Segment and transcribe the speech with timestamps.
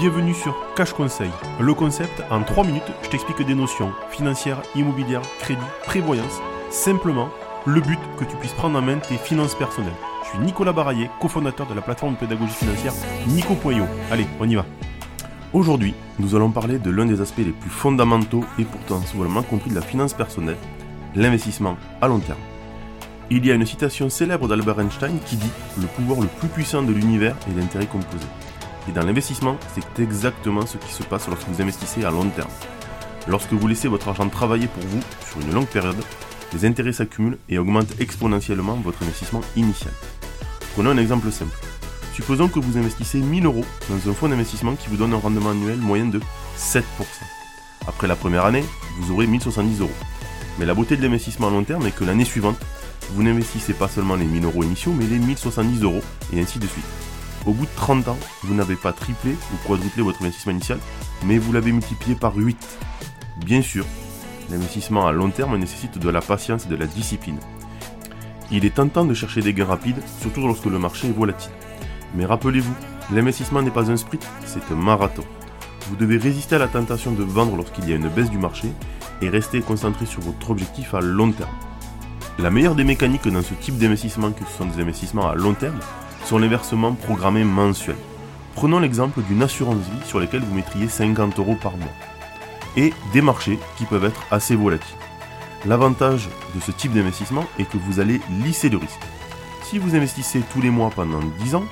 [0.00, 1.30] Bienvenue sur Cash Conseil.
[1.60, 6.40] Le concept, en 3 minutes, je t'explique des notions financières, immobilières, crédit, prévoyance.
[6.70, 7.28] Simplement,
[7.66, 9.92] le but que tu puisses prendre en main tes finances personnelles.
[10.24, 12.94] Je suis Nicolas Baraillé, cofondateur de la plateforme de pédagogie financière
[13.26, 13.84] Nico.io.
[14.10, 14.64] Allez, on y va.
[15.52, 19.68] Aujourd'hui, nous allons parler de l'un des aspects les plus fondamentaux et pourtant souvent compris
[19.68, 20.56] de la finance personnelle,
[21.14, 22.40] l'investissement à long terme.
[23.28, 26.82] Il y a une citation célèbre d'Albert Einstein qui dit Le pouvoir le plus puissant
[26.82, 28.26] de l'univers est l'intérêt composé.
[28.90, 32.50] Et dans l'investissement, c'est exactement ce qui se passe lorsque vous investissez à long terme.
[33.28, 35.00] Lorsque vous laissez votre argent travailler pour vous
[35.30, 36.02] sur une longue période,
[36.52, 39.92] les intérêts s'accumulent et augmentent exponentiellement votre investissement initial.
[40.74, 41.56] Prenons un exemple simple.
[42.14, 45.50] Supposons que vous investissez 1000 euros dans un fonds d'investissement qui vous donne un rendement
[45.50, 46.18] annuel moyen de
[46.58, 46.82] 7%.
[47.86, 48.64] Après la première année,
[48.98, 49.90] vous aurez 1070 euros.
[50.58, 52.58] Mais la beauté de l'investissement à long terme est que l'année suivante,
[53.12, 56.66] vous n'investissez pas seulement les 1000 euros initiaux, mais les 1070 euros, et ainsi de
[56.66, 57.09] suite.
[57.46, 60.78] Au bout de 30 ans, vous n'avez pas triplé ou quadruplé votre investissement initial,
[61.24, 62.78] mais vous l'avez multiplié par 8.
[63.38, 63.86] Bien sûr,
[64.50, 67.38] l'investissement à long terme nécessite de la patience et de la discipline.
[68.50, 71.52] Il est tentant de chercher des gains rapides, surtout lorsque le marché est volatile.
[72.14, 72.74] Mais rappelez-vous,
[73.12, 75.24] l'investissement n'est pas un sprint, c'est un marathon.
[75.88, 78.68] Vous devez résister à la tentation de vendre lorsqu'il y a une baisse du marché
[79.22, 81.50] et rester concentré sur votre objectif à long terme.
[82.38, 85.54] La meilleure des mécaniques dans ce type d'investissement que ce sont des investissements à long
[85.54, 85.78] terme
[86.24, 87.96] sont les versements programmés mensuels.
[88.54, 91.88] Prenons l'exemple d'une assurance vie sur laquelle vous mettriez 50 euros par mois
[92.76, 94.96] et des marchés qui peuvent être assez volatiles.
[95.66, 99.00] L'avantage de ce type d'investissement est que vous allez lisser le risque.
[99.62, 101.64] Si vous investissez tous les mois pendant 10 ans,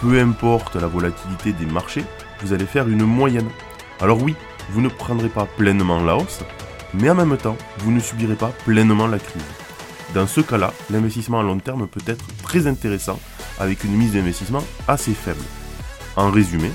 [0.00, 2.04] peu importe la volatilité des marchés,
[2.42, 3.48] vous allez faire une moyenne.
[4.00, 4.36] Alors oui,
[4.70, 6.40] vous ne prendrez pas pleinement la hausse,
[6.94, 9.42] mais en même temps, vous ne subirez pas pleinement la crise.
[10.14, 13.18] Dans ce cas-là, l'investissement à long terme peut être très intéressant
[13.58, 15.42] avec une mise d'investissement assez faible.
[16.16, 16.70] En résumé,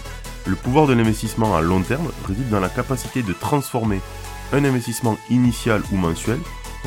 [0.46, 4.02] le pouvoir de l'investissement à long terme réside dans la capacité de transformer
[4.52, 6.40] un investissement initial ou mensuel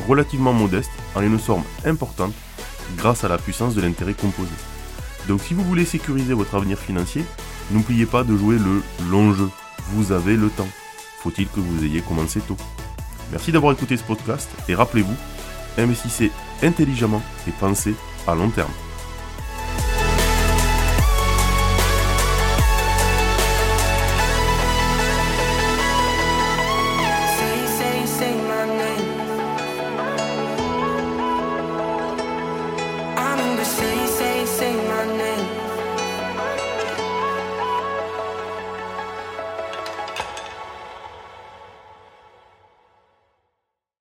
[0.07, 2.33] relativement modeste en une somme importante
[2.97, 4.51] grâce à la puissance de l'intérêt composé.
[5.27, 7.25] Donc si vous voulez sécuriser votre avenir financier,
[7.71, 9.49] n'oubliez pas de jouer le long jeu.
[9.91, 10.67] Vous avez le temps.
[11.21, 12.57] Faut-il que vous ayez commencé tôt.
[13.31, 15.15] Merci d'avoir écouté ce podcast et rappelez-vous,
[15.77, 16.31] investissez
[16.63, 17.95] intelligemment et pensez
[18.25, 18.71] à long terme.